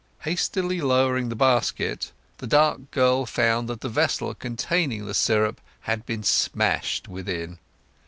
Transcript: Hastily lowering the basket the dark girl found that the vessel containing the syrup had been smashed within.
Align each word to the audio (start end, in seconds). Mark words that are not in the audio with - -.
Hastily 0.21 0.81
lowering 0.81 1.29
the 1.29 1.35
basket 1.35 2.11
the 2.39 2.47
dark 2.47 2.89
girl 2.89 3.27
found 3.27 3.69
that 3.69 3.81
the 3.81 3.87
vessel 3.87 4.33
containing 4.33 5.05
the 5.05 5.13
syrup 5.13 5.61
had 5.81 6.07
been 6.07 6.23
smashed 6.23 7.07
within. 7.07 7.59